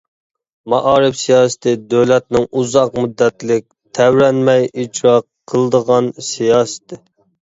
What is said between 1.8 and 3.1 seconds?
دۆلەتنىڭ ئۇزاق